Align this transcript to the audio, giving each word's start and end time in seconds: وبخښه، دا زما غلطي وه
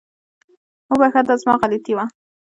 وبخښه، 0.91 1.21
دا 1.27 1.35
زما 1.41 1.53
غلطي 1.61 1.93
وه 1.95 2.05